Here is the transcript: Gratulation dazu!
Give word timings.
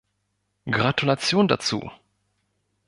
Gratulation 0.67 1.45
dazu! 1.47 1.91